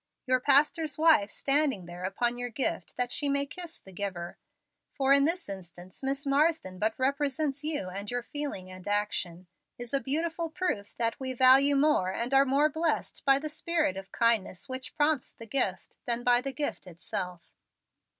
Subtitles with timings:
[0.25, 4.39] Your pastor's wife standing there upon your gift that she may kiss the giver
[4.91, 9.45] (for in this instance Miss Marsden but represents you and your feeling and action)
[9.77, 13.95] is a beautiful proof that we value more and are more blessed by the spirit
[13.95, 17.53] of kindness which prompts the gift than by the gift itself.